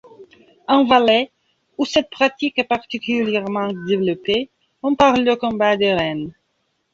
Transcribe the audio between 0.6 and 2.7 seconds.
En Valais, où cette pratique est